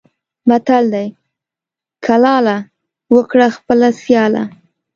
[0.47, 1.07] متل دی:
[2.05, 2.57] کلاله!
[3.15, 4.43] وکړه خپله سیاله.